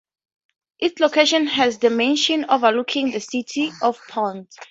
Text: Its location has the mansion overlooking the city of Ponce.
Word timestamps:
Its 0.79 0.99
location 0.99 1.45
has 1.45 1.77
the 1.77 1.91
mansion 1.91 2.43
overlooking 2.49 3.11
the 3.11 3.19
city 3.19 3.69
of 3.83 3.99
Ponce. 4.09 4.57